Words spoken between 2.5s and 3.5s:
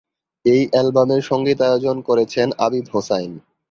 Abid Hossain.